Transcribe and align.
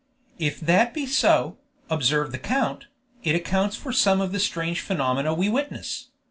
"If 0.39 0.59
that 0.61 0.95
be 0.95 1.05
so," 1.05 1.57
observed 1.87 2.31
the 2.31 2.39
count, 2.39 2.87
"it 3.23 3.35
accounts 3.35 3.75
for 3.75 3.91
some 3.93 4.19
of 4.19 4.31
the 4.31 4.39
strange 4.39 4.81
phenomena 4.81 5.31
we 5.31 5.47
witness. 5.47 6.07